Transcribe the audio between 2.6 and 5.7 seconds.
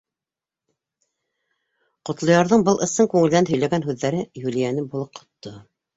был ысын күңелдән һөйләгән һүҙҙәре Юлияны болоҡһотто.